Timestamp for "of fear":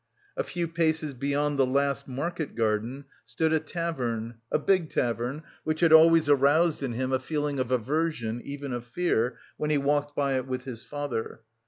8.73-9.37